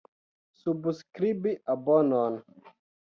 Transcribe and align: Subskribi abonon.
Subskribi 0.61 1.53
abonon. 1.75 2.41